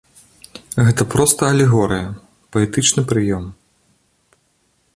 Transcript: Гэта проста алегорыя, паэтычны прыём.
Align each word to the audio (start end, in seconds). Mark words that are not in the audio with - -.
Гэта 0.85 1.03
проста 1.15 1.41
алегорыя, 1.55 2.07
паэтычны 2.57 3.01
прыём. 3.11 3.45